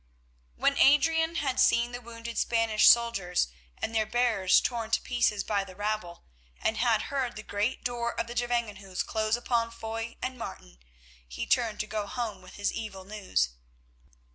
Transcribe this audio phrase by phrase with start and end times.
[0.55, 5.63] When Adrian had seen the wounded Spanish soldiers and their bearers torn to pieces by
[5.63, 6.23] the rabble,
[6.59, 10.79] and had heard the great door of the Gevangenhuis close upon Foy and Martin,
[11.27, 13.49] he turned to go home with his evil news.